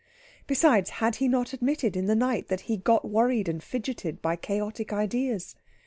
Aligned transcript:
Besides, 0.47 0.89
had 0.89 1.17
he 1.17 1.27
not 1.27 1.53
admitted, 1.53 1.95
in 1.95 2.07
the 2.07 2.15
night, 2.15 2.47
that 2.47 2.61
he 2.61 2.75
"got 2.75 3.07
worried 3.07 3.47
and 3.47 3.61
fidgeted 3.61 4.19
by 4.19 4.35
chaotic 4.35 4.91
ideas"? 4.91 5.55